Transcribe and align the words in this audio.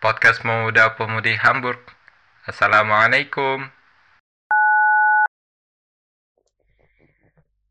podcast 0.00 0.40
Pemuda 0.40 0.96
Pemudi 0.96 1.36
Hamburg. 1.36 1.76
Assalamualaikum. 2.48 3.68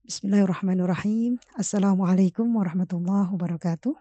Bismillahirrahmanirrahim. 0.05 1.41
Assalamualaikum 1.57 2.45
warahmatullahi 2.53 3.33
wabarakatuh. 3.33 3.97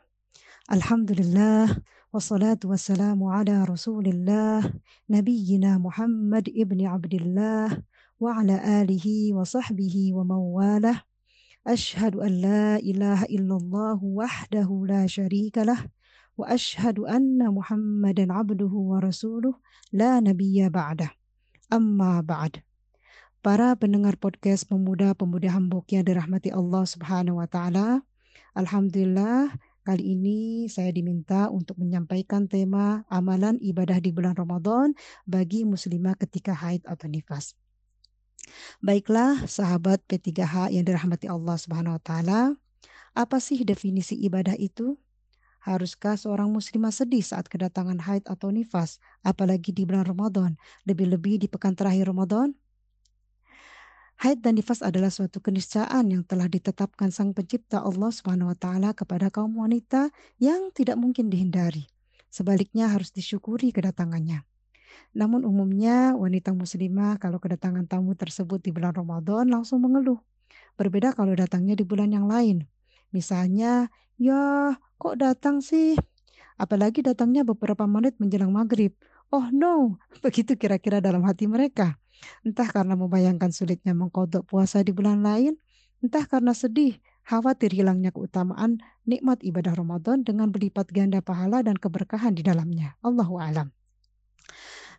Alhamdulillah 0.69 1.73
wassalatu 2.13 2.69
wassalamu 2.69 3.33
ala 3.33 3.65
Rasulillah 3.65 4.61
nabiyyina 5.09 5.81
Muhammad 5.81 6.53
ibni 6.53 6.85
Abdullah 6.85 7.81
wa 8.21 8.29
ala 8.37 8.61
alihi 8.85 9.33
wa 9.33 9.49
sahbihi 9.49 10.13
wa 10.13 10.29
mawalah. 10.29 11.01
Ashhadu 11.65 12.21
an 12.21 12.45
la 12.45 12.77
ilaha 12.85 13.25
illallah 13.33 13.97
wahdahu 13.97 14.85
la 14.85 15.09
syarika 15.09 15.65
lah 15.65 15.81
وأشهد 16.38 17.00
أن 17.00 17.38
محمدا 17.38 18.34
عبده 18.34 18.74
ورسوله 18.74 19.54
لا 19.94 20.20
نبي 20.20 20.70
بعده 20.70 21.10
أما 21.74 22.22
بعد 22.22 22.64
Para 23.44 23.76
pendengar 23.76 24.16
podcast 24.16 24.72
pemuda-pemudi 24.72 25.52
Hamburg 25.52 25.84
yang 25.92 26.08
dirahmati 26.08 26.48
Allah 26.56 26.88
Subhanahu 26.88 27.44
wa 27.44 27.48
taala. 27.52 28.00
Alhamdulillah 28.56 29.52
kali 29.84 30.16
ini 30.16 30.72
saya 30.72 30.96
diminta 30.96 31.52
untuk 31.52 31.76
menyampaikan 31.76 32.48
tema 32.48 33.04
amalan 33.12 33.60
ibadah 33.60 34.00
di 34.00 34.16
bulan 34.16 34.40
Ramadan 34.40 34.96
bagi 35.28 35.68
muslimah 35.68 36.16
ketika 36.16 36.56
haid 36.56 36.88
atau 36.88 37.12
nifas. 37.12 37.60
Baiklah 38.80 39.44
sahabat 39.44 40.00
P3H 40.08 40.72
yang 40.72 40.88
dirahmati 40.88 41.28
Allah 41.28 41.60
Subhanahu 41.60 42.00
wa 42.00 42.04
taala, 42.04 42.42
apa 43.12 43.44
sih 43.44 43.60
definisi 43.68 44.16
ibadah 44.24 44.56
itu? 44.56 44.96
Haruskah 45.59 46.15
seorang 46.15 46.55
muslimah 46.55 46.95
sedih 46.95 47.23
saat 47.23 47.51
kedatangan 47.51 47.99
haid 47.99 48.25
atau 48.31 48.55
nifas, 48.55 49.03
apalagi 49.27 49.75
di 49.75 49.83
bulan 49.83 50.07
Ramadan, 50.07 50.55
lebih-lebih 50.87 51.43
di 51.43 51.47
pekan 51.51 51.75
terakhir 51.75 52.11
Ramadan? 52.11 52.55
Haid 54.19 54.43
dan 54.43 54.59
nifas 54.59 54.83
adalah 54.83 55.15
suatu 55.15 55.39
keniscayaan 55.39 56.11
yang 56.11 56.27
telah 56.27 56.51
ditetapkan 56.51 57.15
Sang 57.15 57.31
Pencipta 57.31 57.79
Allah 57.87 58.11
Subhanahu 58.11 58.51
wa 58.51 58.59
taala 58.59 58.91
kepada 58.91 59.31
kaum 59.31 59.55
wanita 59.55 60.11
yang 60.43 60.75
tidak 60.75 60.99
mungkin 60.99 61.31
dihindari. 61.31 61.87
Sebaliknya 62.27 62.91
harus 62.91 63.15
disyukuri 63.15 63.71
kedatangannya. 63.71 64.43
Namun 65.15 65.47
umumnya 65.47 66.19
wanita 66.19 66.51
muslimah 66.51 67.23
kalau 67.23 67.39
kedatangan 67.39 67.87
tamu 67.87 68.19
tersebut 68.19 68.59
di 68.59 68.75
bulan 68.75 68.91
Ramadan 68.91 69.55
langsung 69.55 69.87
mengeluh. 69.87 70.19
Berbeda 70.75 71.15
kalau 71.15 71.39
datangnya 71.39 71.79
di 71.79 71.87
bulan 71.87 72.11
yang 72.11 72.27
lain. 72.27 72.67
Misalnya, 73.15 73.89
ya 74.21 74.75
kok 75.01 75.17
datang 75.17 75.65
sih? 75.65 75.97
Apalagi 76.59 77.07
datangnya 77.07 77.47
beberapa 77.47 77.87
menit 77.87 78.19
menjelang 78.19 78.51
maghrib. 78.51 78.93
Oh 79.31 79.49
no, 79.55 79.97
begitu 80.25 80.59
kira-kira 80.59 80.99
dalam 80.99 81.25
hati 81.25 81.47
mereka. 81.47 81.97
Entah 82.43 82.67
karena 82.67 82.99
membayangkan 82.99 83.55
sulitnya 83.55 83.95
mengkodok 83.95 84.43
puasa 84.43 84.83
di 84.83 84.91
bulan 84.91 85.23
lain, 85.23 85.55
entah 86.03 86.27
karena 86.27 86.51
sedih, 86.51 86.99
khawatir 87.23 87.71
hilangnya 87.71 88.11
keutamaan 88.11 88.83
nikmat 89.07 89.39
ibadah 89.47 89.79
Ramadan 89.79 90.27
dengan 90.27 90.51
berlipat 90.51 90.91
ganda 90.91 91.23
pahala 91.23 91.63
dan 91.63 91.79
keberkahan 91.79 92.35
di 92.35 92.43
dalamnya. 92.43 92.99
Allahu 93.07 93.39
alam. 93.39 93.71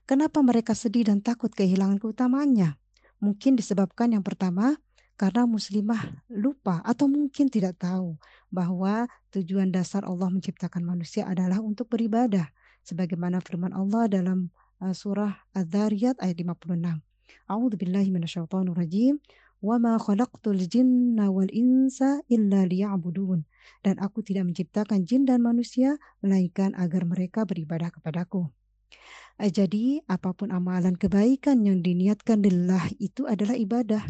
Kenapa 0.07 0.41
mereka 0.41 0.73
sedih 0.73 1.05
dan 1.11 1.21
takut 1.21 1.53
kehilangan 1.53 2.02
keutamaannya? 2.02 2.80
Mungkin 3.19 3.59
disebabkan 3.59 4.15
yang 4.15 4.23
pertama, 4.23 4.80
karena 5.19 5.43
muslimah 5.43 6.23
lupa 6.31 6.79
atau 6.87 7.11
mungkin 7.11 7.51
tidak 7.51 7.83
tahu 7.83 8.15
bahwa 8.47 9.03
tujuan 9.35 9.67
dasar 9.67 10.07
Allah 10.07 10.31
menciptakan 10.31 10.79
manusia 10.87 11.27
adalah 11.27 11.59
untuk 11.59 11.91
beribadah 11.91 12.47
sebagaimana 12.87 13.43
firman 13.43 13.75
Allah 13.75 14.07
dalam 14.07 14.47
uh, 14.79 14.95
surah 14.95 15.43
Az-Zariyat 15.51 16.23
ayat 16.23 16.39
56. 16.39 17.03
A'udzu 17.51 17.75
billahi 17.75 18.09
minasyaitonir 18.15 18.71
rajim. 18.71 19.19
Wa 19.59 19.75
ma 19.75 19.99
khalaqtul 19.99 20.63
jinna 20.71 21.27
wal 21.27 21.52
insa 21.52 22.23
illa 22.31 22.63
liya'budun. 22.63 23.43
Dan 23.83 23.99
aku 23.99 24.23
tidak 24.23 24.47
menciptakan 24.47 25.03
jin 25.03 25.27
dan 25.27 25.43
manusia 25.43 25.99
melainkan 26.23 26.71
agar 26.79 27.03
mereka 27.03 27.43
beribadah 27.43 27.91
kepadaku. 27.91 28.47
Eh, 29.35 29.52
jadi 29.52 29.99
apa 30.08 30.31
pun 30.31 30.55
amalan 30.55 30.95
kebaikan 30.95 31.59
yang 31.67 31.83
diniatkan 31.83 32.39
lillah 32.39 32.87
itu 33.03 33.27
adalah 33.27 33.59
ibadah 33.59 34.03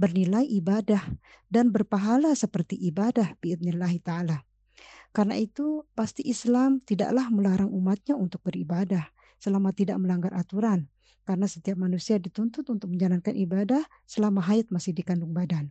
bernilai 0.00 0.48
ibadah 0.48 1.04
dan 1.52 1.68
berpahala 1.68 2.32
seperti 2.32 2.80
ibadah 2.88 3.36
biidnillahi 3.44 4.00
ta'ala. 4.00 4.40
Karena 5.12 5.36
itu 5.36 5.84
pasti 5.92 6.24
Islam 6.24 6.80
tidaklah 6.80 7.28
melarang 7.28 7.68
umatnya 7.68 8.16
untuk 8.16 8.40
beribadah 8.48 9.12
selama 9.36 9.76
tidak 9.76 10.00
melanggar 10.00 10.32
aturan. 10.32 10.88
Karena 11.28 11.44
setiap 11.44 11.76
manusia 11.76 12.16
dituntut 12.16 12.64
untuk 12.72 12.88
menjalankan 12.88 13.36
ibadah 13.36 13.84
selama 14.08 14.40
haid 14.40 14.72
masih 14.72 14.96
di 14.96 15.04
kandung 15.04 15.36
badan. 15.36 15.68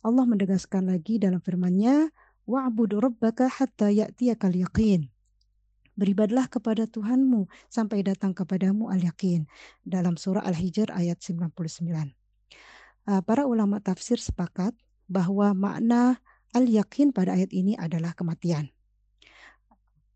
Allah 0.00 0.24
mendegaskan 0.24 0.88
lagi 0.88 1.20
dalam 1.20 1.44
firman-Nya, 1.44 2.08
"Wa'bud 2.48 2.96
rabbaka 2.96 3.52
hatta 3.60 3.92
ya'tiyakal 3.92 4.56
yaqin." 4.56 5.12
Beribadlah 5.96 6.48
kepada 6.48 6.88
Tuhanmu 6.88 7.48
sampai 7.68 8.04
datang 8.06 8.32
kepadamu 8.32 8.88
al-yaqin 8.88 9.48
dalam 9.84 10.16
surah 10.16 10.44
Al-Hijr 10.44 10.92
ayat 10.92 11.20
99. 11.20 12.15
Eh, 13.06 13.22
para 13.22 13.46
ulama 13.46 13.78
tafsir 13.78 14.18
sepakat 14.18 14.74
bahwa 15.06 15.54
makna 15.54 16.18
al-yakin 16.50 17.14
pada 17.14 17.38
ayat 17.38 17.54
ini 17.54 17.78
adalah 17.78 18.10
kematian. 18.18 18.66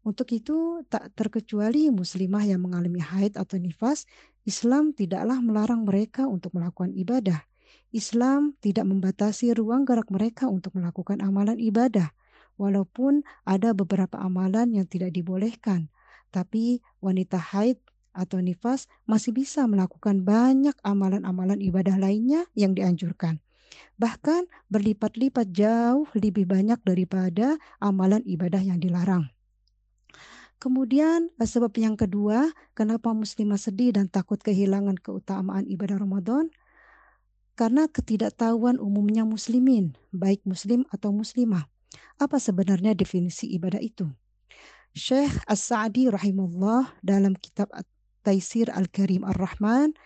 Untuk 0.03 0.35
itu, 0.35 0.83
tak 0.91 1.15
terkecuali 1.15 1.87
muslimah 1.95 2.43
yang 2.43 2.67
mengalami 2.67 2.99
haid 2.99 3.39
atau 3.39 3.63
nifas, 3.63 4.11
Islam 4.43 4.91
tidaklah 4.91 5.39
melarang 5.39 5.87
mereka 5.87 6.27
untuk 6.27 6.57
melakukan 6.59 6.91
ibadah. 6.97 7.47
Islam 7.95 8.59
tidak 8.59 8.89
membatasi 8.91 9.55
ruang 9.55 9.87
gerak 9.87 10.11
mereka 10.11 10.51
untuk 10.51 10.75
melakukan 10.75 11.23
amalan 11.23 11.63
ibadah, 11.63 12.11
walaupun 12.59 13.23
ada 13.47 13.71
beberapa 13.71 14.19
amalan 14.19 14.75
yang 14.75 14.87
tidak 14.91 15.15
dibolehkan. 15.15 15.93
Tapi 16.35 16.83
wanita 16.99 17.39
haid 17.39 17.79
atau 18.17 18.43
nifas 18.43 18.91
masih 19.07 19.35
bisa 19.35 19.65
melakukan 19.67 20.23
banyak 20.27 20.75
amalan-amalan 20.83 21.59
ibadah 21.63 21.97
lainnya 21.97 22.47
yang 22.59 22.75
dianjurkan. 22.75 23.39
Bahkan 24.01 24.49
berlipat-lipat 24.73 25.53
jauh 25.53 26.09
lebih 26.17 26.49
banyak 26.49 26.81
daripada 26.83 27.61
amalan 27.79 28.25
ibadah 28.25 28.61
yang 28.61 28.81
dilarang. 28.81 29.29
Kemudian 30.61 31.33
eh, 31.41 31.49
sebab 31.49 31.73
yang 31.81 31.97
kedua, 31.97 32.53
kenapa 32.77 33.17
muslimah 33.17 33.57
sedih 33.57 33.97
dan 33.97 34.13
takut 34.13 34.37
kehilangan 34.37 35.01
keutamaan 35.01 35.65
ibadah 35.65 35.97
Ramadan? 35.97 36.53
Karena 37.57 37.89
ketidaktahuan 37.89 38.77
umumnya 38.77 39.25
muslimin, 39.25 39.97
baik 40.13 40.45
muslim 40.45 40.85
atau 40.93 41.13
muslimah. 41.13 41.65
Apa 42.21 42.37
sebenarnya 42.37 42.93
definisi 42.93 43.49
ibadah 43.57 43.81
itu? 43.81 44.09
Syekh 44.93 45.33
As-Sa'di 45.49 46.13
rahimahullah 46.13 46.99
dalam 47.01 47.39
kitab 47.39 47.73
Taisir 48.23 48.69
Al-Karim 48.73 49.27
Ar-Rahman 49.27 49.97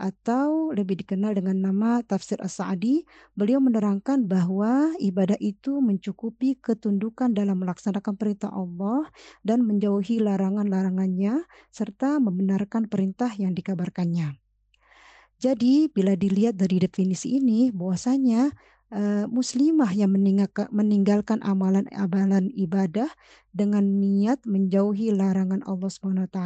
atau 0.00 0.72
lebih 0.72 1.04
dikenal 1.04 1.36
dengan 1.36 1.60
nama 1.60 2.00
Tafsir 2.02 2.40
As-Sa'di, 2.40 3.04
beliau 3.36 3.60
menerangkan 3.60 4.24
bahwa 4.24 4.90
ibadah 4.96 5.36
itu 5.38 5.78
mencukupi 5.78 6.56
ketundukan 6.58 7.36
dalam 7.36 7.60
melaksanakan 7.60 8.16
perintah 8.16 8.50
Allah 8.50 9.06
dan 9.44 9.62
menjauhi 9.62 10.18
larangan-larangannya 10.24 11.44
serta 11.68 12.18
membenarkan 12.18 12.88
perintah 12.88 13.30
yang 13.36 13.52
dikabarkannya. 13.52 14.40
Jadi, 15.42 15.90
bila 15.90 16.14
dilihat 16.14 16.54
dari 16.54 16.78
definisi 16.78 17.38
ini, 17.42 17.74
bahwasanya 17.74 18.54
uh, 18.94 19.26
muslimah 19.26 19.90
yang 19.90 20.14
meninggalkan, 20.14 21.42
amalan-amalan 21.42 22.46
ibadah 22.54 23.10
dengan 23.50 23.82
niat 23.98 24.38
menjauhi 24.46 25.10
larangan 25.10 25.66
Allah 25.66 25.90
SWT 25.90 26.38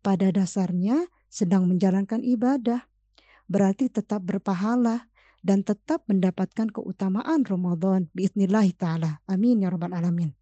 pada 0.00 0.32
dasarnya 0.32 1.08
sedang 1.30 1.68
menjalankan 1.70 2.24
ibadah, 2.24 2.84
berarti 3.46 3.92
tetap 3.92 4.24
berpahala 4.24 5.08
dan 5.40 5.64
tetap 5.64 6.04
mendapatkan 6.08 6.68
keutamaan 6.68 7.44
Ramadan 7.44 8.08
biiznillahi 8.12 8.76
taala. 8.76 9.24
Amin 9.24 9.64
ya 9.64 9.72
rabbal 9.72 9.96
alamin. 9.96 10.36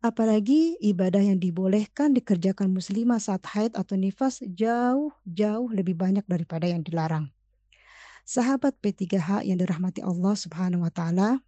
Apalagi 0.00 0.80
ibadah 0.80 1.20
yang 1.20 1.36
dibolehkan 1.36 2.16
dikerjakan 2.16 2.72
muslimah 2.72 3.20
saat 3.20 3.44
haid 3.52 3.76
atau 3.76 4.00
nifas 4.00 4.40
jauh-jauh 4.40 5.68
lebih 5.76 5.92
banyak 5.92 6.24
daripada 6.24 6.64
yang 6.64 6.80
dilarang. 6.80 7.28
Sahabat 8.24 8.80
P3H 8.80 9.44
yang 9.44 9.60
dirahmati 9.60 10.00
Allah 10.00 10.32
Subhanahu 10.32 10.88
wa 10.88 10.92
taala, 10.92 11.44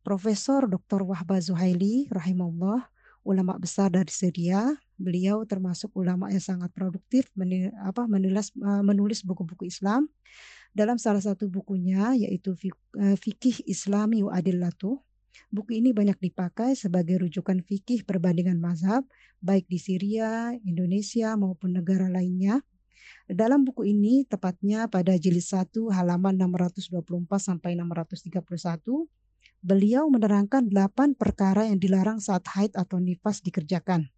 Profesor 0.00 0.64
Dr. 0.64 1.04
Wahbah 1.04 1.44
Zuhaili 1.44 2.08
rahimahullah, 2.08 2.88
ulama 3.28 3.60
besar 3.60 3.92
dari 3.92 4.08
Syria, 4.08 4.72
Beliau 5.02 5.42
termasuk 5.42 5.90
ulama 5.98 6.30
yang 6.30 6.38
sangat 6.38 6.70
produktif 6.70 7.26
menulis 7.34 8.54
menulis 8.86 9.26
buku-buku 9.26 9.66
Islam. 9.66 10.06
Dalam 10.70 10.96
salah 10.96 11.20
satu 11.20 11.50
bukunya 11.50 12.14
yaitu 12.14 12.54
eh, 13.02 13.18
Fikih 13.18 13.66
Islami 13.66 14.22
wa 14.22 14.32
Adillatu, 14.32 15.02
Buku 15.52 15.80
ini 15.80 15.92
banyak 15.92 16.16
dipakai 16.20 16.76
sebagai 16.76 17.24
rujukan 17.24 17.60
fikih 17.64 18.04
perbandingan 18.04 18.56
mazhab, 18.60 19.04
baik 19.40 19.68
di 19.68 19.76
Syria, 19.80 20.52
Indonesia, 20.64 21.36
maupun 21.36 21.76
negara 21.76 22.08
lainnya. 22.08 22.60
Dalam 23.28 23.64
buku 23.64 23.84
ini, 23.88 24.24
tepatnya 24.28 24.88
pada 24.88 25.16
jilid 25.16 25.44
1 25.44 25.92
halaman 25.92 26.36
624 26.36 27.28
sampai 27.36 27.76
631, 27.76 29.08
beliau 29.60 30.08
menerangkan 30.08 30.68
8 30.68 31.16
perkara 31.16 31.68
yang 31.68 31.76
dilarang 31.76 32.18
saat 32.20 32.44
haid 32.52 32.72
atau 32.72 32.96
nifas 33.00 33.40
dikerjakan. 33.44 34.08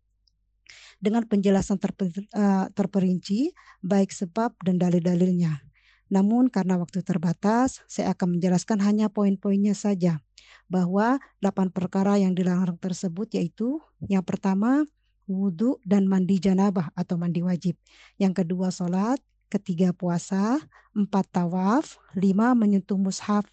Dengan 1.04 1.28
penjelasan 1.28 1.76
terper, 1.76 2.08
uh, 2.32 2.72
terperinci, 2.72 3.52
baik 3.84 4.08
sebab 4.08 4.56
dan 4.64 4.80
dalil-dalilnya. 4.80 5.60
Namun 6.08 6.48
karena 6.48 6.80
waktu 6.80 7.04
terbatas, 7.04 7.84
saya 7.84 8.16
akan 8.16 8.40
menjelaskan 8.40 8.80
hanya 8.80 9.12
poin-poinnya 9.12 9.76
saja 9.76 10.24
bahwa 10.72 11.20
delapan 11.44 11.68
perkara 11.68 12.16
yang 12.16 12.32
dilarang 12.32 12.80
tersebut 12.80 13.36
yaitu 13.36 13.84
yang 14.08 14.24
pertama 14.24 14.88
wudhu 15.28 15.76
dan 15.84 16.08
mandi 16.08 16.40
janabah 16.40 16.88
atau 16.96 17.20
mandi 17.20 17.44
wajib. 17.44 17.76
Yang 18.16 18.44
kedua 18.44 18.72
sholat, 18.72 19.20
ketiga 19.52 19.92
puasa, 19.92 20.56
empat 20.96 21.28
tawaf, 21.32 22.00
lima 22.16 22.56
menyentuh 22.56 22.96
mushaf 22.96 23.44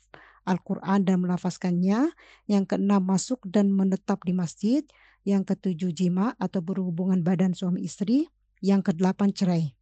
Al-Quran 0.42 1.06
dan 1.06 1.22
melafazkannya, 1.22 2.10
yang 2.50 2.66
keenam 2.66 3.06
masuk 3.06 3.46
dan 3.46 3.70
menetap 3.70 4.26
di 4.26 4.34
masjid, 4.34 4.82
yang 5.28 5.46
ketujuh 5.46 5.94
jima 5.94 6.34
atau 6.42 6.62
berhubungan 6.64 7.22
badan 7.22 7.54
suami 7.54 7.86
istri, 7.86 8.30
yang 8.62 8.86
kedelapan 8.86 9.34
cerai. 9.34 9.74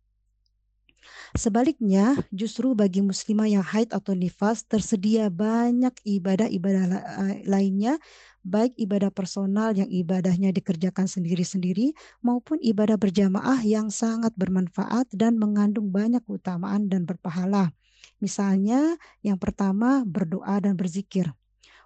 Sebaliknya, 1.37 2.17
justru 2.33 2.73
bagi 2.73 2.99
muslimah 2.99 3.47
yang 3.47 3.63
haid 3.63 3.93
atau 3.93 4.17
nifas 4.17 4.65
tersedia 4.65 5.29
banyak 5.31 5.93
ibadah-ibadah 6.03 6.85
eh, 7.29 7.39
lainnya, 7.45 8.01
baik 8.41 8.73
ibadah 8.75 9.13
personal 9.13 9.77
yang 9.77 9.87
ibadahnya 9.87 10.49
dikerjakan 10.49 11.05
sendiri-sendiri 11.05 11.93
maupun 12.25 12.57
ibadah 12.59 12.97
berjamaah 12.97 13.61
yang 13.61 13.93
sangat 13.93 14.33
bermanfaat 14.35 15.07
dan 15.13 15.37
mengandung 15.37 15.93
banyak 15.93 16.23
keutamaan 16.25 16.89
dan 16.89 17.05
berpahala. 17.05 17.71
Misalnya, 18.19 18.99
yang 19.23 19.39
pertama 19.39 20.03
berdoa 20.03 20.59
dan 20.59 20.75
berzikir. 20.75 21.31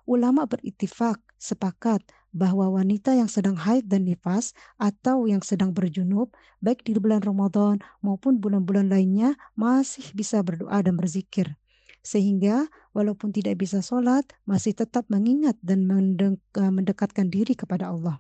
Ulama 0.04 0.50
beritifak 0.50 1.22
sepakat 1.38 2.04
bahwa 2.34 2.66
wanita 2.74 3.14
yang 3.14 3.30
sedang 3.30 3.54
haid 3.54 3.86
dan 3.86 4.10
nifas 4.10 4.58
atau 4.82 5.30
yang 5.30 5.46
sedang 5.46 5.70
berjunub 5.70 6.34
baik 6.60 6.82
di 6.82 6.98
bulan 6.98 7.22
Ramadan 7.22 7.78
maupun 8.02 8.42
bulan-bulan 8.42 8.90
lainnya 8.90 9.38
masih 9.54 10.04
bisa 10.18 10.42
berdoa 10.42 10.82
dan 10.82 10.98
berzikir. 10.98 11.54
Sehingga 12.04 12.68
walaupun 12.92 13.32
tidak 13.32 13.62
bisa 13.64 13.80
sholat 13.80 14.28
masih 14.44 14.76
tetap 14.76 15.08
mengingat 15.08 15.56
dan 15.64 15.88
eh, 15.88 16.36
mendekatkan 16.74 17.32
diri 17.32 17.56
kepada 17.56 17.94
Allah. 17.94 18.20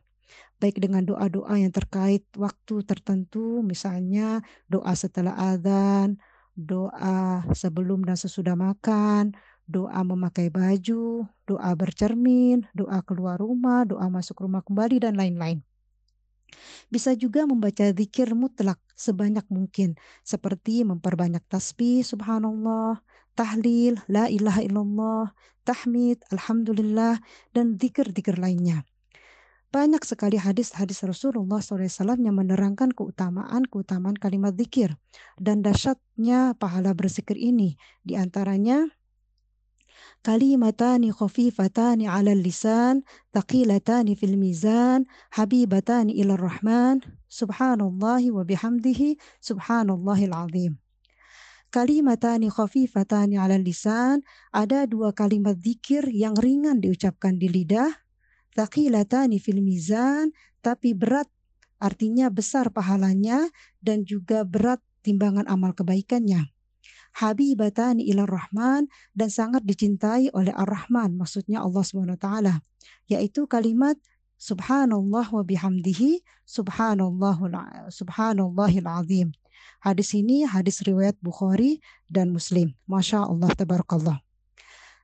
Baik 0.62 0.80
dengan 0.80 1.04
doa-doa 1.04 1.60
yang 1.60 1.74
terkait 1.76 2.24
waktu 2.40 2.88
tertentu 2.88 3.60
misalnya 3.60 4.40
doa 4.72 4.96
setelah 4.96 5.36
adzan, 5.36 6.16
doa 6.56 7.44
sebelum 7.52 8.06
dan 8.08 8.16
sesudah 8.16 8.56
makan, 8.56 9.36
doa 9.70 10.00
memakai 10.04 10.52
baju, 10.52 11.28
doa 11.48 11.72
bercermin, 11.76 12.68
doa 12.76 13.00
keluar 13.04 13.40
rumah, 13.40 13.88
doa 13.88 14.08
masuk 14.12 14.44
rumah 14.44 14.62
kembali, 14.64 15.04
dan 15.04 15.16
lain-lain. 15.16 15.64
Bisa 16.94 17.18
juga 17.18 17.50
membaca 17.50 17.90
zikir 17.90 18.38
mutlak 18.38 18.78
sebanyak 18.94 19.44
mungkin, 19.50 19.98
seperti 20.22 20.86
memperbanyak 20.86 21.42
tasbih, 21.50 22.06
subhanallah, 22.06 23.02
tahlil, 23.34 23.98
la 24.06 24.30
ilaha 24.30 24.62
illallah, 24.62 25.26
tahmid, 25.66 26.22
alhamdulillah, 26.30 27.18
dan 27.56 27.80
zikir-zikir 27.82 28.38
lainnya. 28.38 28.86
Banyak 29.74 30.06
sekali 30.06 30.38
hadis-hadis 30.38 31.02
Rasulullah 31.02 31.58
SAW 31.58 32.22
yang 32.22 32.38
menerangkan 32.38 32.94
keutamaan-keutamaan 32.94 34.14
kalimat 34.22 34.54
zikir 34.54 34.94
dan 35.42 35.66
dahsyatnya 35.66 36.54
pahala 36.62 36.94
berzikir 36.94 37.34
ini. 37.34 37.74
Di 38.06 38.14
antaranya, 38.14 38.86
kalimatani 40.24 41.12
khafifatani 41.12 42.08
ala 42.08 42.32
lisan 42.32 43.04
taqilatani 43.36 44.16
fil 44.16 44.40
mizan 44.40 45.04
habibatani 45.36 46.16
ila 46.24 46.40
rahman 46.40 47.04
subhanallahi 47.28 48.32
wa 48.32 48.48
bihamdihi 48.48 49.20
subhanallahil 49.44 50.32
azim 50.32 50.80
kalimatani 51.74 52.54
khafifatani 52.54 53.36
ala 53.36 53.58
lisan 53.58 54.22
ada 54.54 54.86
dua 54.86 55.12
kalimat 55.12 55.58
zikir 55.58 56.06
yang 56.08 56.38
ringan 56.38 56.78
diucapkan 56.78 57.42
di 57.42 57.50
lidah. 57.50 57.90
taqilatani 58.54 59.42
fil 59.42 59.66
mizan 59.66 60.30
tapi 60.62 60.94
berat 60.94 61.26
artinya 61.82 62.30
besar 62.30 62.70
pahalanya 62.70 63.50
dan 63.82 64.06
juga 64.06 64.46
berat 64.46 64.80
timbangan 65.02 65.50
amal 65.50 65.74
kebaikannya 65.74 66.53
habibatani 67.14 68.10
ila 68.10 68.26
rahman 68.26 68.90
dan 69.14 69.30
sangat 69.30 69.62
dicintai 69.64 70.34
oleh 70.34 70.54
ar-rahman 70.54 71.14
maksudnya 71.14 71.62
Allah 71.62 71.86
Subhanahu 71.86 72.18
wa 72.18 72.22
taala 72.22 72.54
yaitu 73.06 73.46
kalimat 73.46 73.96
subhanallah 74.44 75.24
wa 75.32 75.44
bihamdihi 75.46 76.20
subhanallahul 76.44 77.56
subhanallahil 77.88 78.90
azim. 78.90 79.28
Hadis 79.80 80.16
ini 80.16 80.44
hadis 80.44 80.84
riwayat 80.84 81.16
Bukhari 81.24 81.80
dan 82.12 82.32
Muslim. 82.32 82.76
Masya 82.88 83.24
Allah 83.24 83.52
tabarakallah. 83.56 84.20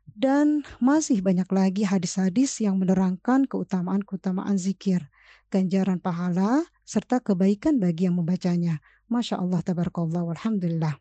Dan 0.09 0.67
masih 0.83 1.23
banyak 1.23 1.47
lagi 1.51 1.83
hadis-hadis 1.88 2.59
yang 2.59 2.75
menerangkan 2.81 3.47
keutamaan-keutamaan 3.47 4.59
zikir, 4.59 5.07
ganjaran 5.47 6.01
pahala, 6.01 6.65
serta 6.83 7.23
kebaikan 7.23 7.79
bagi 7.79 8.09
yang 8.09 8.19
membacanya. 8.19 8.83
Masya 9.07 9.39
Allah, 9.39 9.63
tabarakallah, 9.63 10.25
walhamdulillah 10.27 11.00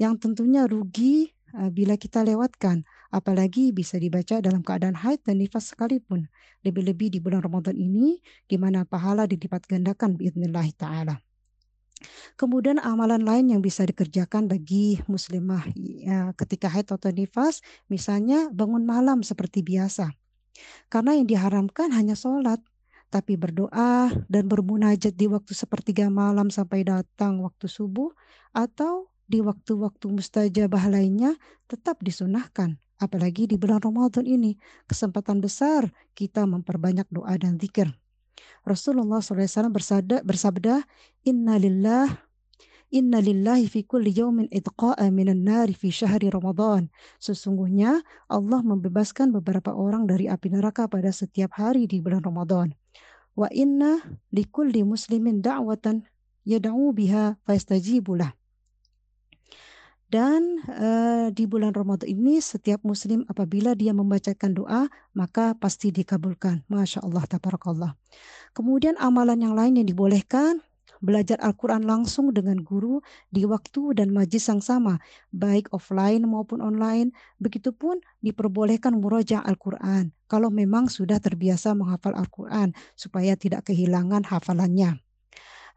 yang 0.00 0.16
tentunya 0.16 0.64
rugi 0.68 1.32
uh, 1.56 1.68
bila 1.72 1.96
kita 1.96 2.24
lewatkan, 2.24 2.84
apalagi 3.08 3.72
bisa 3.72 3.96
dibaca 3.96 4.40
dalam 4.42 4.60
keadaan 4.60 4.96
haid 4.98 5.24
dan 5.24 5.40
nifas 5.40 5.72
sekalipun. 5.72 6.28
Lebih-lebih 6.66 7.14
di 7.14 7.18
bulan 7.18 7.40
Ramadan 7.40 7.78
ini, 7.78 8.20
di 8.50 8.56
mana 8.60 8.84
pahala 8.84 9.24
dilipat 9.24 9.64
gandakan 9.66 10.18
biidznillah 10.18 10.68
ta'ala. 10.76 11.16
Kemudian 12.38 12.78
amalan 12.78 13.26
lain 13.26 13.50
yang 13.50 13.58
bisa 13.58 13.82
dikerjakan 13.82 14.46
bagi 14.46 15.02
muslimah 15.10 15.66
ya, 15.74 16.30
ketika 16.38 16.70
haid 16.70 16.94
atau 16.94 17.10
nifas, 17.10 17.58
misalnya 17.90 18.46
bangun 18.54 18.86
malam 18.86 19.26
seperti 19.26 19.66
biasa. 19.66 20.14
Karena 20.86 21.18
yang 21.18 21.26
diharamkan 21.26 21.90
hanya 21.90 22.14
sholat, 22.14 22.62
tapi 23.10 23.34
berdoa 23.34 24.14
dan 24.30 24.44
bermunajat 24.46 25.16
di 25.16 25.26
waktu 25.26 25.56
sepertiga 25.56 26.06
malam 26.12 26.52
sampai 26.52 26.86
datang 26.86 27.42
waktu 27.42 27.66
subuh, 27.66 28.14
atau 28.54 29.10
di 29.28 29.44
waktu-waktu 29.44 30.08
mustajabah 30.08 30.88
lainnya 30.88 31.36
tetap 31.68 32.00
disunahkan. 32.00 32.80
Apalagi 32.98 33.46
di 33.46 33.54
bulan 33.54 33.78
Ramadan 33.78 34.26
ini, 34.26 34.58
kesempatan 34.90 35.38
besar 35.38 35.86
kita 36.18 36.42
memperbanyak 36.48 37.06
doa 37.14 37.38
dan 37.38 37.60
zikir. 37.60 37.94
Rasulullah 38.66 39.22
SAW 39.22 39.70
bersabda, 39.70 40.26
bersabda 40.26 40.82
Inna 41.22 41.62
lillah 41.62 42.10
Inna 42.88 43.20
lillahi 43.20 43.68
fi 43.68 43.84
kulli 43.84 44.16
yawmin 44.16 44.48
idqa'a 44.48 45.12
minan 45.12 45.44
nari 45.44 45.76
fi 45.76 45.92
syahri 45.92 46.32
Ramadan. 46.32 46.88
Sesungguhnya 47.20 48.00
Allah 48.32 48.64
membebaskan 48.64 49.28
beberapa 49.28 49.76
orang 49.76 50.08
dari 50.08 50.24
api 50.24 50.56
neraka 50.56 50.88
pada 50.88 51.12
setiap 51.12 51.52
hari 51.60 51.84
di 51.84 52.00
bulan 52.00 52.24
Ramadan. 52.24 52.72
Wa 53.36 53.52
inna 53.52 54.00
likulli 54.32 54.88
muslimin 54.88 55.44
da'watan 55.44 56.00
yad'u 56.48 56.96
biha 56.96 57.36
fayastajibulah. 57.44 58.32
Dan 60.08 60.64
uh, 60.72 61.28
di 61.28 61.44
bulan 61.44 61.76
Ramadan 61.76 62.08
ini 62.08 62.40
setiap 62.40 62.80
muslim 62.80 63.28
apabila 63.28 63.76
dia 63.76 63.92
membacakan 63.92 64.56
doa 64.56 64.88
maka 65.12 65.52
pasti 65.60 65.92
dikabulkan. 65.92 66.64
Masya 66.72 67.04
Allah, 67.04 67.28
tabarakallah. 67.28 67.92
Kemudian 68.56 68.96
amalan 68.96 69.36
yang 69.44 69.52
lain 69.52 69.76
yang 69.76 69.84
dibolehkan 69.84 70.64
belajar 71.04 71.38
Al-Quran 71.44 71.84
langsung 71.84 72.32
dengan 72.32 72.56
guru 72.64 73.04
di 73.28 73.44
waktu 73.44 74.00
dan 74.00 74.10
majlis 74.10 74.48
yang 74.48 74.64
sama, 74.64 74.96
baik 75.28 75.70
offline 75.76 76.24
maupun 76.24 76.64
online. 76.64 77.12
Begitupun 77.36 78.00
diperbolehkan 78.24 78.96
murojaah 78.96 79.44
Al-Quran 79.44 80.16
kalau 80.24 80.48
memang 80.48 80.88
sudah 80.88 81.20
terbiasa 81.20 81.76
menghafal 81.76 82.16
Al-Quran 82.16 82.72
supaya 82.96 83.36
tidak 83.36 83.68
kehilangan 83.68 84.24
hafalannya. 84.24 85.04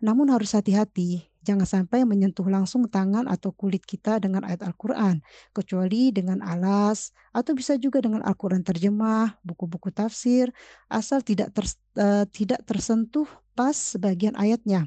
Namun 0.01 0.33
harus 0.33 0.57
hati-hati 0.57 1.30
Jangan 1.41 1.65
sampai 1.65 2.05
menyentuh 2.05 2.45
langsung 2.45 2.85
tangan 2.85 3.25
atau 3.25 3.49
kulit 3.49 3.81
kita 3.81 4.21
dengan 4.21 4.45
ayat 4.45 4.61
Al-Quran, 4.61 5.25
kecuali 5.57 6.13
dengan 6.13 6.37
alas 6.45 7.09
atau 7.33 7.57
bisa 7.57 7.81
juga 7.81 7.97
dengan 7.97 8.21
Al-Quran 8.21 8.61
terjemah, 8.61 9.41
buku-buku 9.41 9.89
tafsir, 9.89 10.53
asal 10.85 11.25
tidak 11.25 11.49
ter, 11.57 11.65
uh, 11.97 12.29
tidak 12.29 12.61
tersentuh 12.69 13.25
pas 13.57 13.73
sebagian 13.73 14.37
ayatnya. 14.37 14.85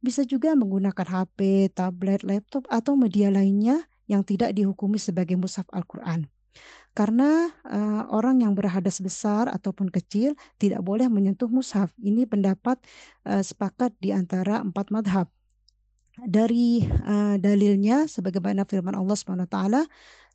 Bisa 0.00 0.24
juga 0.24 0.56
menggunakan 0.56 1.04
HP, 1.04 1.70
tablet, 1.76 2.24
laptop, 2.24 2.64
atau 2.72 2.96
media 2.96 3.28
lainnya 3.28 3.84
yang 4.08 4.24
tidak 4.24 4.56
dihukumi 4.56 4.96
sebagai 4.96 5.36
mushaf 5.36 5.68
Al-Quran. 5.70 6.26
Karena 6.92 7.48
uh, 7.64 8.04
orang 8.12 8.44
yang 8.44 8.52
berhadas 8.52 9.00
besar 9.00 9.48
ataupun 9.48 9.88
kecil 9.88 10.36
tidak 10.60 10.84
boleh 10.84 11.08
menyentuh 11.08 11.48
mushaf. 11.48 11.88
Ini 11.96 12.28
pendapat 12.28 12.80
uh, 13.24 13.40
sepakat 13.40 13.96
di 14.00 14.12
antara 14.12 14.60
empat 14.60 14.92
madhab. 14.92 15.28
Dari 16.12 16.84
uh, 16.84 17.40
dalilnya 17.40 18.04
sebagaimana 18.04 18.68
firman 18.68 18.92
Allah 18.92 19.16
SWT, 19.16 19.56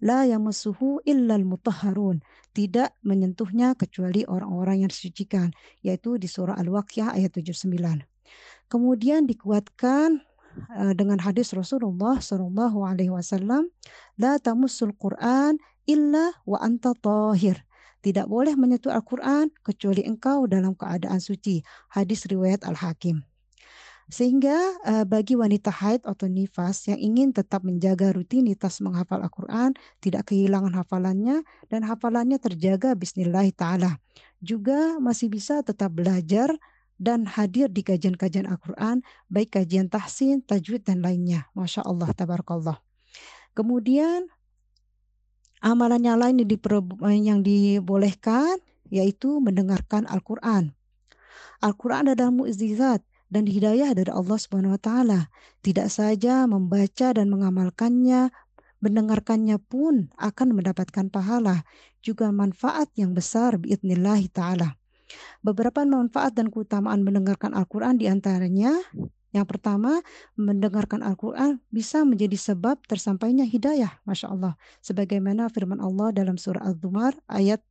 la 0.01 0.19
yamassuhu 0.25 1.05
illal 1.05 1.45
mutahharun. 1.45 2.25
Tidak 2.53 3.05
menyentuhnya 3.05 3.77
kecuali 3.77 4.25
orang-orang 4.25 4.85
yang 4.85 4.89
disucikan, 4.89 5.53
yaitu 5.85 6.17
di 6.17 6.25
surah 6.25 6.57
Al-Waqiah 6.57 7.13
ayat 7.13 7.37
79. 7.37 8.01
Kemudian 8.67 9.29
dikuatkan 9.29 10.25
dengan 10.97 11.21
hadis 11.21 11.53
Rasulullah 11.53 12.17
Shallallahu 12.17 12.81
Alaihi 12.81 13.13
Wasallam, 13.13 13.69
la 14.17 14.41
tamussul 14.41 14.97
Quran 14.97 15.61
illa 15.85 16.33
wa 16.49 16.57
anta 16.59 16.97
tahir. 16.97 17.61
Tidak 18.01 18.29
boleh 18.29 18.53
menyentuh 18.53 18.93
Al-Quran 18.93 19.49
kecuali 19.65 20.05
engkau 20.05 20.45
dalam 20.45 20.77
keadaan 20.77 21.17
suci. 21.17 21.65
Hadis 21.93 22.25
riwayat 22.29 22.63
Al-Hakim. 22.63 23.25
Sehingga 24.07 24.55
uh, 24.87 25.03
bagi 25.03 25.35
wanita 25.35 25.67
haid 25.67 26.07
atau 26.07 26.31
nifas 26.31 26.87
yang 26.87 26.95
ingin 26.95 27.35
tetap 27.35 27.67
menjaga 27.67 28.15
rutinitas 28.15 28.79
menghafal 28.79 29.19
Al-Quran, 29.19 29.75
tidak 29.99 30.31
kehilangan 30.31 30.71
hafalannya, 30.79 31.43
dan 31.67 31.83
hafalannya 31.83 32.39
terjaga 32.39 32.95
bismillah 32.95 33.51
ta'ala. 33.51 33.99
Juga 34.39 34.95
masih 35.03 35.27
bisa 35.27 35.59
tetap 35.59 35.91
belajar 35.91 36.55
dan 36.95 37.27
hadir 37.27 37.67
di 37.67 37.83
kajian-kajian 37.83 38.47
Al-Quran, 38.47 39.03
baik 39.27 39.59
kajian 39.59 39.91
tahsin, 39.91 40.39
tajwid, 40.39 40.87
dan 40.87 41.03
lainnya. 41.03 41.51
Masya 41.51 41.83
Allah, 41.83 42.07
tabarakallah. 42.15 42.79
Kemudian 43.53 44.31
Amalan 45.57 46.05
yang 46.05 46.21
lain 46.21 46.37
yang 47.25 47.41
dibolehkan 47.41 48.61
yaitu 48.93 49.41
mendengarkan 49.41 50.05
Al-Quran. 50.05 50.71
Al-Quran 51.65 52.13
adalah 52.13 52.29
mukjizat 52.29 53.01
dan 53.27 53.47
hidayah 53.47 53.91
dari 53.91 54.11
Allah 54.11 54.37
Subhanahu 54.39 54.75
wa 54.75 54.81
taala. 54.81 55.19
Tidak 55.63 55.87
saja 55.91 56.47
membaca 56.47 57.07
dan 57.11 57.27
mengamalkannya, 57.27 58.31
mendengarkannya 58.79 59.57
pun 59.59 60.11
akan 60.15 60.47
mendapatkan 60.55 61.11
pahala, 61.11 61.67
juga 61.99 62.31
manfaat 62.31 62.87
yang 62.95 63.11
besar 63.11 63.59
biidznillah 63.59 64.21
taala. 64.31 64.79
Beberapa 65.39 65.87
manfaat 65.87 66.35
dan 66.35 66.51
keutamaan 66.51 67.03
mendengarkan 67.03 67.55
Al-Quran 67.55 67.95
di 67.95 68.11
antaranya 68.11 68.75
yang 69.35 69.43
pertama, 69.43 70.01
mendengarkan 70.39 71.03
Al-Quran 71.03 71.59
bisa 71.67 72.01
menjadi 72.07 72.33
sebab 72.39 72.79
tersampainya 72.87 73.43
hidayah. 73.43 73.99
Masya 74.07 74.31
Allah. 74.31 74.57
Sebagaimana 74.79 75.51
firman 75.51 75.83
Allah 75.83 76.15
dalam 76.15 76.39
surah 76.39 76.63
Al-Zumar 76.63 77.13
ayat 77.29 77.61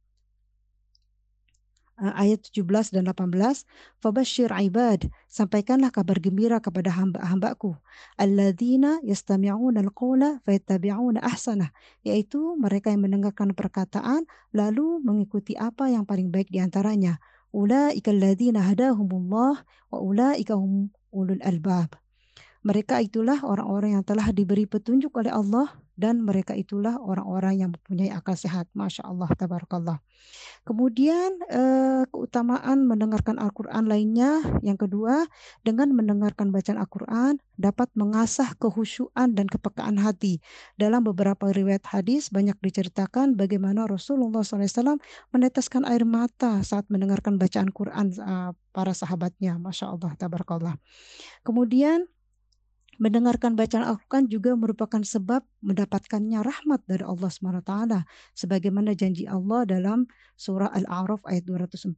ayat 1.96 2.44
17 2.52 2.92
dan 2.92 3.08
18 3.08 3.64
fabashir 4.04 4.52
ibad 4.52 5.08
sampaikanlah 5.26 5.88
kabar 5.88 6.20
gembira 6.20 6.60
kepada 6.60 6.92
hamba-hambaku 6.92 7.72
alladzina 8.20 9.00
yastami'una 9.00 9.80
al-qawla 9.80 10.44
fayattabi'una 10.44 11.24
ahsanah 11.24 11.72
yaitu 12.04 12.56
mereka 12.60 12.92
yang 12.92 13.08
mendengarkan 13.08 13.56
perkataan 13.56 14.28
lalu 14.52 15.00
mengikuti 15.00 15.56
apa 15.56 15.88
yang 15.88 16.04
paling 16.04 16.28
baik 16.28 16.52
di 16.52 16.60
antaranya 16.60 17.16
ulaika 17.56 18.12
alladzina 18.12 18.60
hadahumullah 18.60 19.64
wa 19.88 19.98
ulaika 19.98 20.52
hum 20.52 20.92
ulul 21.16 21.40
albab. 21.40 21.96
Mereka 22.66 23.00
itulah 23.00 23.40
orang-orang 23.46 23.96
yang 23.96 24.04
telah 24.04 24.28
diberi 24.34 24.68
petunjuk 24.68 25.14
oleh 25.16 25.32
Allah 25.32 25.70
dan 25.96 26.20
mereka 26.20 26.52
itulah 26.52 27.00
orang-orang 27.00 27.64
yang 27.64 27.70
mempunyai 27.72 28.12
akal 28.12 28.36
sehat. 28.36 28.68
Masya 28.76 29.08
Allah, 29.08 29.32
tabarakallah. 29.32 29.98
Kemudian 30.68 31.40
eh, 31.48 32.04
keutamaan 32.12 32.84
mendengarkan 32.84 33.40
Al-Quran 33.40 33.88
lainnya. 33.88 34.44
Yang 34.60 34.86
kedua, 34.86 35.24
dengan 35.64 35.96
mendengarkan 35.96 36.52
bacaan 36.52 36.76
Al-Quran 36.76 37.40
dapat 37.56 37.88
mengasah 37.96 38.52
kehusyuan 38.60 39.32
dan 39.32 39.48
kepekaan 39.48 39.96
hati. 39.96 40.44
Dalam 40.76 41.08
beberapa 41.08 41.48
riwayat 41.48 41.88
hadis 41.88 42.28
banyak 42.28 42.60
diceritakan 42.60 43.34
bagaimana 43.34 43.88
Rasulullah 43.88 44.44
SAW 44.44 45.00
meneteskan 45.32 45.88
air 45.88 46.04
mata 46.04 46.60
saat 46.60 46.84
mendengarkan 46.92 47.40
bacaan 47.40 47.72
Quran 47.72 48.12
uh, 48.20 48.52
para 48.76 48.92
sahabatnya. 48.92 49.56
Masya 49.56 49.96
Allah, 49.96 50.12
tabarakallah. 50.20 50.76
Kemudian 51.40 52.04
Mendengarkan 52.96 53.60
bacaan 53.60 53.84
Al-Quran 53.84 54.24
juga 54.32 54.56
merupakan 54.56 55.04
sebab 55.04 55.44
mendapatkannya 55.60 56.40
rahmat 56.40 56.80
dari 56.88 57.04
Allah 57.04 57.28
SWT. 57.28 57.72
Sebagaimana 58.32 58.96
janji 58.96 59.28
Allah 59.28 59.68
dalam 59.68 60.08
surah 60.40 60.72
Al-A'raf 60.72 61.20
ayat 61.28 61.44
204. 61.44 61.92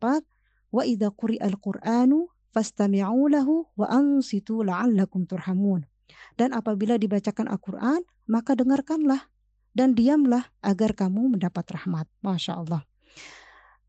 Wa 0.75 0.83
idha 0.83 1.15
al 1.15 1.57
Qur'anu 1.63 2.29
fastami'u 2.51 3.31
lahu 3.31 3.71
wa 3.79 3.87
ansitu 3.87 4.67
la'allakum 4.67 5.25
turhamun. 5.31 5.87
Dan 6.35 6.51
apabila 6.51 6.99
dibacakan 6.99 7.47
Al-Quran, 7.47 8.03
maka 8.27 8.59
dengarkanlah 8.59 9.31
dan 9.79 9.95
diamlah 9.95 10.51
agar 10.67 10.99
kamu 10.99 11.39
mendapat 11.39 11.63
rahmat. 11.71 12.11
Masya 12.27 12.59
Allah. 12.59 12.83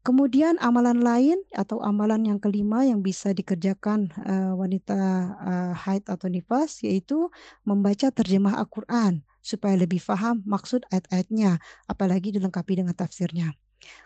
Kemudian 0.10 0.58
amalan 0.58 1.06
lain 1.06 1.38
atau 1.54 1.86
amalan 1.86 2.26
yang 2.26 2.42
kelima 2.42 2.82
yang 2.82 3.06
bisa 3.06 3.30
dikerjakan 3.30 4.10
uh, 4.26 4.58
wanita 4.58 4.98
uh, 5.38 5.74
haid 5.86 6.10
atau 6.10 6.26
nifas 6.26 6.82
yaitu 6.82 7.30
membaca 7.62 8.10
terjemah 8.10 8.58
Al-Quran 8.58 9.22
supaya 9.38 9.78
lebih 9.78 10.02
paham 10.02 10.42
maksud 10.50 10.90
ayat-ayatnya, 10.90 11.62
apalagi 11.86 12.34
dilengkapi 12.34 12.82
dengan 12.82 12.98
tafsirnya. 12.98 13.54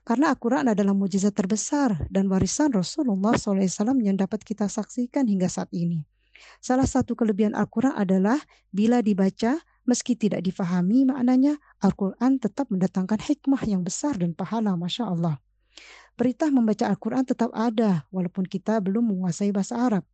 Karena 0.03 0.35
Al-Quran 0.35 0.75
adalah 0.75 0.91
mujizat 0.91 1.39
terbesar 1.39 1.95
dan 2.11 2.27
warisan 2.27 2.75
Rasulullah 2.75 3.39
SAW 3.39 3.95
yang 4.03 4.19
dapat 4.19 4.43
kita 4.43 4.67
saksikan 4.67 5.31
hingga 5.31 5.47
saat 5.47 5.71
ini. 5.71 6.03
Salah 6.59 6.83
satu 6.83 7.15
kelebihan 7.15 7.55
Al-Quran 7.55 7.95
adalah 7.95 8.43
bila 8.75 8.99
dibaca, 8.99 9.55
meski 9.87 10.19
tidak 10.19 10.43
difahami 10.43 11.07
maknanya, 11.07 11.55
Al-Quran 11.79 12.43
tetap 12.43 12.67
mendatangkan 12.67 13.23
hikmah 13.23 13.63
yang 13.63 13.87
besar 13.87 14.19
dan 14.19 14.35
pahala, 14.35 14.75
Masya 14.75 15.07
Allah. 15.07 15.39
Perintah 16.13 16.53
membaca 16.53 16.85
Al-Quran 16.85 17.25
tetap 17.25 17.49
ada 17.57 18.05
walaupun 18.13 18.45
kita 18.45 18.77
belum 18.77 19.13
menguasai 19.13 19.49
bahasa 19.49 19.81
Arab. 19.81 20.05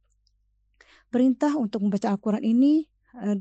Perintah 1.11 1.57
untuk 1.59 1.83
membaca 1.83 2.07
Al-Quran 2.07 2.43
ini 2.45 2.87
uh, 3.19 3.35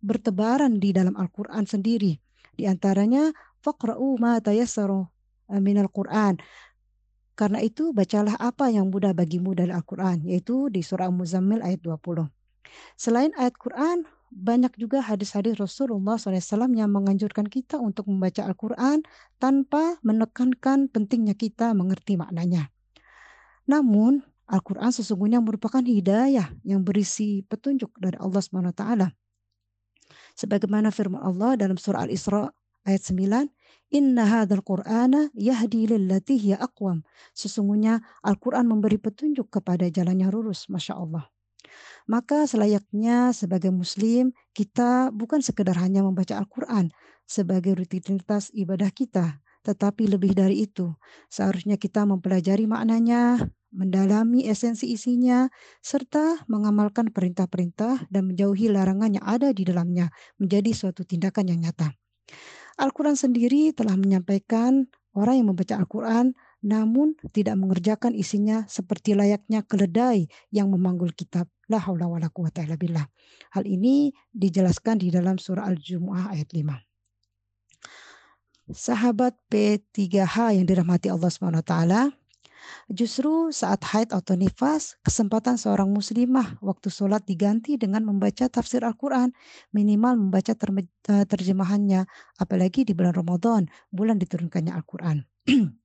bertebaran 0.00 0.80
di 0.80 0.96
dalam 0.96 1.12
Al-Quran 1.18 1.68
sendiri. 1.68 2.16
Di 2.56 2.64
antaranya, 2.64 3.28
faqra'u 3.60 4.16
ma 4.16 4.40
tayassaru 4.40 5.04
uh, 5.04 5.60
minal 5.60 5.92
Quran. 5.92 6.40
Karena 7.36 7.62
itu, 7.62 7.92
bacalah 7.92 8.34
apa 8.40 8.72
yang 8.72 8.88
mudah 8.88 9.12
bagimu 9.12 9.52
dari 9.54 9.70
Al-Quran, 9.70 10.26
yaitu 10.26 10.72
di 10.72 10.82
surah 10.82 11.12
Muzammil 11.12 11.60
ayat 11.60 11.84
20. 11.84 12.26
Selain 12.98 13.30
ayat 13.36 13.54
Quran, 13.54 14.08
banyak 14.30 14.76
juga 14.76 15.00
hadis-hadis 15.00 15.56
Rasulullah 15.56 16.20
SAW 16.20 16.72
yang 16.76 16.92
menganjurkan 16.92 17.48
kita 17.48 17.80
untuk 17.80 18.08
membaca 18.08 18.44
Al-Quran 18.44 19.02
tanpa 19.40 19.96
menekankan 20.04 20.92
pentingnya 20.92 21.32
kita 21.32 21.72
mengerti 21.72 22.20
maknanya. 22.20 22.68
Namun, 23.68 24.24
Al-Quran 24.48 24.88
sesungguhnya 24.88 25.44
merupakan 25.44 25.84
hidayah 25.84 26.48
yang 26.64 26.80
berisi 26.80 27.44
petunjuk 27.44 27.92
dari 28.00 28.16
Allah 28.16 28.40
SWT. 28.40 28.82
Sebagaimana 30.40 30.88
firman 30.88 31.20
Allah 31.20 31.60
dalam 31.60 31.76
surah 31.76 32.08
Al-Isra 32.08 32.48
ayat 32.88 33.02
9, 33.04 33.52
Inna 33.92 34.24
hadzal 34.24 34.64
Qur'ana 34.64 35.28
yahdi 35.36 35.84
lillati 35.88 36.40
hiya 36.40 36.56
aqwam. 36.60 37.04
Sesungguhnya 37.36 38.00
Al-Quran 38.24 38.68
memberi 38.68 38.96
petunjuk 38.96 39.52
kepada 39.52 39.84
jalan 39.92 40.16
yang 40.16 40.32
lurus. 40.32 40.68
Masya 40.72 40.96
Allah. 40.96 41.28
Maka 42.08 42.48
selayaknya 42.48 43.36
sebagai 43.36 43.68
muslim 43.68 44.32
kita 44.56 45.12
bukan 45.12 45.44
sekedar 45.44 45.76
hanya 45.76 46.00
membaca 46.00 46.34
Al-Quran 46.36 46.88
sebagai 47.28 47.76
rutinitas 47.76 48.48
ibadah 48.56 48.88
kita, 48.88 49.44
tetapi 49.62 50.08
lebih 50.08 50.32
dari 50.32 50.64
itu. 50.64 50.96
Seharusnya 51.28 51.76
kita 51.76 52.08
mempelajari 52.08 52.64
maknanya, 52.64 53.36
mendalami 53.68 54.48
esensi 54.48 54.88
isinya, 54.88 55.52
serta 55.84 56.48
mengamalkan 56.48 57.12
perintah-perintah 57.12 58.08
dan 58.08 58.32
menjauhi 58.32 58.72
larangan 58.72 59.20
yang 59.20 59.26
ada 59.28 59.52
di 59.52 59.68
dalamnya 59.68 60.08
menjadi 60.40 60.72
suatu 60.72 61.04
tindakan 61.04 61.52
yang 61.52 61.68
nyata. 61.68 61.92
Al-Quran 62.78 63.18
sendiri 63.18 63.74
telah 63.74 63.98
menyampaikan 63.98 64.86
orang 65.12 65.42
yang 65.42 65.48
membaca 65.50 65.74
Al-Quran 65.74 66.32
namun 66.64 67.14
tidak 67.30 67.54
mengerjakan 67.54 68.14
isinya 68.14 68.66
seperti 68.66 69.14
layaknya 69.14 69.62
keledai 69.62 70.26
yang 70.50 70.70
memanggul 70.70 71.14
kitab. 71.14 71.46
La 71.68 71.78
haula 71.78 72.08
wa 72.08 72.16
la 72.16 72.32
quwata 72.32 72.64
illa 72.64 72.80
billah. 72.80 73.04
Hal 73.52 73.68
ini 73.68 74.10
dijelaskan 74.32 75.04
di 75.04 75.12
dalam 75.12 75.36
surah 75.36 75.68
Al-Jumu'ah 75.68 76.32
ayat 76.32 76.50
5. 76.56 76.64
Sahabat 78.72 79.36
P3H 79.48 80.56
yang 80.56 80.64
dirahmati 80.68 81.08
Allah 81.12 81.32
taala, 81.64 82.12
Justru 82.88 83.52
saat 83.52 83.84
haid 83.84 84.12
atau 84.12 84.36
nifas, 84.36 84.96
kesempatan 85.04 85.56
seorang 85.56 85.88
muslimah 85.88 86.60
waktu 86.60 86.88
sholat 86.92 87.24
diganti 87.24 87.76
dengan 87.76 88.04
membaca 88.04 88.48
tafsir 88.48 88.84
Al-Quran, 88.84 89.32
minimal 89.72 90.16
membaca 90.16 90.52
eh, 90.52 91.24
terjemahannya, 91.24 92.04
apalagi 92.40 92.84
di 92.88 92.92
bulan 92.92 93.14
Ramadan, 93.16 93.68
bulan 93.92 94.16
diturunkannya 94.20 94.72
Al-Quran. 94.72 95.24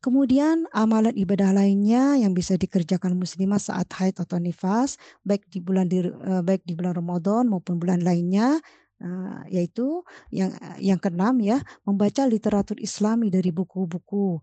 Kemudian 0.00 0.64
amalan 0.72 1.12
ibadah 1.12 1.52
lainnya 1.52 2.16
yang 2.16 2.32
bisa 2.32 2.56
dikerjakan 2.56 3.20
muslimah 3.20 3.60
saat 3.60 3.92
haid 4.00 4.16
atau 4.16 4.40
nifas, 4.40 4.96
baik 5.28 5.44
di 5.52 5.60
bulan 5.60 5.92
di, 5.92 6.08
uh, 6.08 6.40
baik 6.40 6.64
di 6.64 6.72
bulan 6.72 6.96
Ramadan 6.96 7.44
maupun 7.52 7.76
bulan 7.76 8.00
lainnya, 8.00 8.56
uh, 9.04 9.44
yaitu 9.52 10.00
yang 10.32 10.56
yang 10.80 10.96
keenam 10.96 11.36
ya, 11.44 11.60
membaca 11.84 12.24
literatur 12.24 12.80
Islami 12.80 13.28
dari 13.28 13.52
buku-buku 13.52 14.40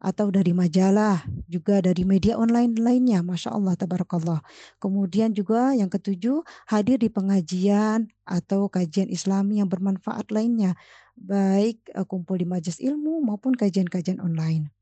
atau 0.00 0.32
dari 0.32 0.52
majalah, 0.52 1.24
juga 1.44 1.80
dari 1.80 2.04
media 2.08 2.36
online 2.36 2.76
lainnya, 2.76 3.24
Masya 3.24 3.52
Allah, 3.56 3.76
Tabarakallah. 3.76 4.40
Kemudian 4.80 5.32
juga 5.36 5.76
yang 5.76 5.92
ketujuh, 5.92 6.44
hadir 6.68 6.96
di 7.00 7.12
pengajian 7.12 8.08
atau 8.24 8.68
kajian 8.72 9.12
islami 9.12 9.60
yang 9.60 9.68
bermanfaat 9.68 10.32
lainnya, 10.32 10.76
baik 11.16 11.84
uh, 11.96 12.04
kumpul 12.08 12.36
di 12.36 12.44
majelis 12.48 12.80
ilmu 12.80 13.20
maupun 13.24 13.52
kajian-kajian 13.56 14.20
online. 14.24 14.72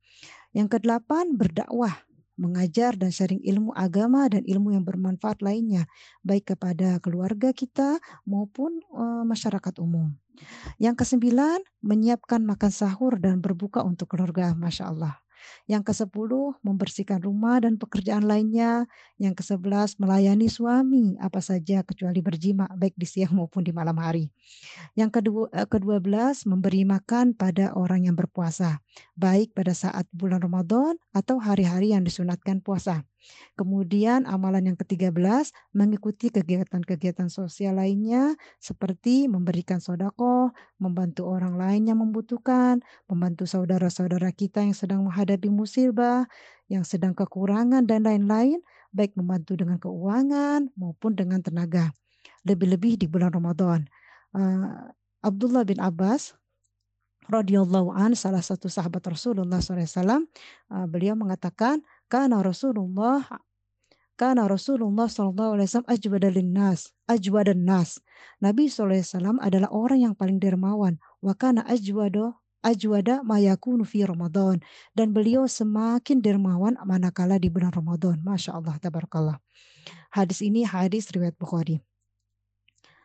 Yang 0.56 0.78
kedelapan, 0.78 1.36
berdakwah, 1.36 2.08
mengajar 2.38 2.94
dan 2.94 3.10
sharing 3.10 3.42
ilmu 3.42 3.74
agama 3.74 4.30
dan 4.30 4.46
ilmu 4.46 4.72
yang 4.78 4.86
bermanfaat 4.86 5.42
lainnya, 5.42 5.90
baik 6.22 6.54
kepada 6.54 7.02
keluarga 7.02 7.50
kita 7.50 7.98
maupun 8.24 8.78
uh, 8.94 9.26
masyarakat 9.26 9.74
umum. 9.82 10.14
Yang 10.78 11.02
kesembilan, 11.02 11.60
menyiapkan 11.82 12.46
makan 12.46 12.70
sahur 12.70 13.18
dan 13.18 13.42
berbuka 13.42 13.82
untuk 13.82 14.14
keluarga, 14.14 14.54
Masya 14.54 14.94
Allah. 14.94 15.18
Yang 15.64 15.90
ke-10 15.92 16.32
membersihkan 16.60 17.24
rumah 17.24 17.64
dan 17.64 17.80
pekerjaan 17.80 18.28
lainnya. 18.28 18.84
Yang 19.16 19.40
ke-11 19.40 19.96
melayani 19.96 20.46
suami 20.52 21.16
apa 21.16 21.40
saja 21.40 21.80
kecuali 21.80 22.20
berjima 22.20 22.68
baik 22.76 22.92
di 23.00 23.08
siang 23.08 23.32
maupun 23.40 23.64
di 23.64 23.72
malam 23.72 23.96
hari. 23.96 24.28
Yang 24.92 25.22
kedua, 25.22 25.48
eh, 25.56 25.64
ke-12 25.64 26.44
memberi 26.44 26.84
makan 26.84 27.32
pada 27.32 27.72
orang 27.72 28.04
yang 28.04 28.16
berpuasa, 28.20 28.84
baik 29.16 29.56
pada 29.56 29.72
saat 29.72 30.04
bulan 30.12 30.44
Ramadan 30.44 31.00
atau 31.16 31.40
hari-hari 31.40 31.96
yang 31.96 32.04
disunatkan 32.04 32.60
puasa. 32.60 33.07
Kemudian 33.58 34.24
amalan 34.24 34.72
yang 34.72 34.78
ke-13 34.78 35.50
mengikuti 35.74 36.30
kegiatan-kegiatan 36.30 37.26
sosial 37.26 37.76
lainnya 37.76 38.38
seperti 38.62 39.26
memberikan 39.26 39.82
sodako, 39.82 40.54
membantu 40.78 41.26
orang 41.26 41.58
lain 41.58 41.90
yang 41.90 41.98
membutuhkan, 41.98 42.80
membantu 43.10 43.44
saudara-saudara 43.50 44.30
kita 44.30 44.62
yang 44.62 44.76
sedang 44.76 45.02
menghadapi 45.04 45.50
musibah, 45.50 46.30
yang 46.70 46.86
sedang 46.86 47.16
kekurangan 47.16 47.84
dan 47.88 48.06
lain-lain, 48.06 48.62
baik 48.94 49.16
membantu 49.18 49.58
dengan 49.58 49.76
keuangan 49.80 50.70
maupun 50.78 51.16
dengan 51.18 51.42
tenaga. 51.42 51.90
Lebih-lebih 52.46 53.00
di 53.00 53.06
bulan 53.10 53.34
Ramadan. 53.34 53.88
Uh, 54.32 54.92
Abdullah 55.24 55.66
bin 55.66 55.82
Abbas 55.82 56.38
radhiyallahu 57.28 57.92
an 57.92 58.16
salah 58.16 58.40
satu 58.40 58.72
sahabat 58.72 59.04
Rasulullah 59.04 59.60
SAW, 59.60 59.76
uh, 59.76 60.24
eh, 60.72 60.86
beliau 60.88 61.12
mengatakan 61.12 61.84
karena 62.08 62.40
Rasulullah 62.40 63.24
karena 64.18 64.50
Rasulullah 64.50 65.06
SAW 65.06 65.86
ajwadalin 65.86 66.50
nas, 66.50 66.90
ajwadan 67.06 67.62
nas. 67.62 68.02
Nabi 68.42 68.66
SAW 68.66 69.38
adalah 69.38 69.70
orang 69.70 70.10
yang 70.10 70.14
paling 70.18 70.42
dermawan. 70.42 70.98
Wa 71.22 71.38
kana 71.38 71.62
ajwado 71.70 72.34
ajwada 72.66 73.22
mayakunu 73.22 73.86
fi 73.86 74.02
Ramadan. 74.02 74.58
Dan 74.90 75.14
beliau 75.14 75.46
semakin 75.46 76.18
dermawan 76.18 76.74
manakala 76.82 77.38
di 77.38 77.46
bulan 77.46 77.70
Ramadan. 77.70 78.18
Masya 78.26 78.58
Allah, 78.58 78.74
tabarakallah. 78.82 79.38
Hadis 80.10 80.42
ini 80.42 80.66
hadis 80.66 81.14
riwayat 81.14 81.38
Bukhari. 81.38 81.78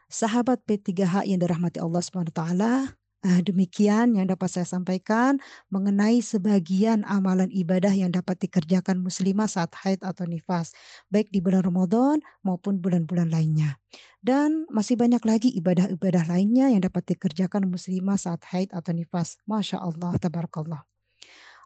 Sahabat 0.10 0.66
P3H 0.66 1.30
yang 1.30 1.38
dirahmati 1.38 1.78
Allah 1.78 2.02
SWT, 2.02 2.42
Nah, 2.58 2.90
demikian 3.24 4.20
yang 4.20 4.28
dapat 4.28 4.52
saya 4.52 4.68
sampaikan 4.68 5.40
mengenai 5.72 6.20
sebagian 6.20 7.08
amalan 7.08 7.48
ibadah 7.48 7.96
yang 7.96 8.12
dapat 8.12 8.36
dikerjakan 8.44 9.00
muslimah 9.00 9.48
saat 9.48 9.72
haid 9.80 10.04
atau 10.04 10.28
nifas, 10.28 10.76
baik 11.08 11.32
di 11.32 11.40
bulan 11.40 11.64
Ramadan 11.64 12.20
maupun 12.44 12.84
bulan-bulan 12.84 13.32
lainnya. 13.32 13.80
Dan 14.20 14.68
masih 14.68 15.00
banyak 15.00 15.24
lagi 15.24 15.50
ibadah-ibadah 15.56 16.28
lainnya 16.28 16.68
yang 16.72 16.84
dapat 16.84 17.16
dikerjakan 17.16 17.72
muslimah 17.72 18.20
saat 18.20 18.44
haid 18.52 18.72
atau 18.76 18.92
nifas. 18.92 19.40
Masya 19.48 19.80
Allah, 19.80 20.16
tabarakallah. 20.20 20.84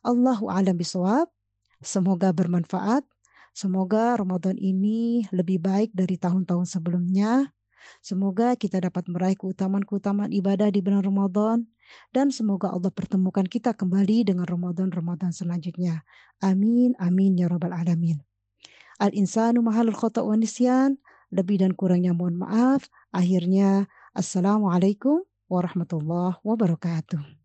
Allahu 0.06 0.54
alam 0.54 0.78
bisawab. 0.78 1.30
Semoga 1.82 2.34
bermanfaat. 2.34 3.06
Semoga 3.58 4.14
Ramadan 4.14 4.54
ini 4.62 5.26
lebih 5.34 5.58
baik 5.58 5.90
dari 5.94 6.22
tahun-tahun 6.22 6.70
sebelumnya 6.70 7.50
Semoga 8.02 8.58
kita 8.58 8.82
dapat 8.82 9.08
meraih 9.12 9.38
keutamaan-keutamaan 9.38 10.34
ibadah 10.34 10.72
di 10.74 10.82
bulan 10.82 11.06
Ramadan 11.06 11.58
dan 12.12 12.34
semoga 12.34 12.74
Allah 12.74 12.92
pertemukan 12.92 13.46
kita 13.48 13.76
kembali 13.76 14.28
dengan 14.28 14.46
Ramadan-Ramadan 14.50 15.32
selanjutnya. 15.32 16.04
Amin, 16.44 16.98
amin 17.00 17.40
ya 17.40 17.48
rabbal 17.48 17.74
alamin. 17.74 18.20
Al-insanu 18.98 19.62
mahalul 19.62 19.96
khata' 19.96 20.26
wa 20.26 20.34
nisyan. 20.34 20.98
Lebih 21.28 21.60
dan 21.60 21.76
kurangnya 21.76 22.16
mohon 22.16 22.40
maaf. 22.40 22.88
Akhirnya, 23.12 23.86
Assalamualaikum 24.16 25.28
warahmatullahi 25.52 26.40
wabarakatuh. 26.42 27.37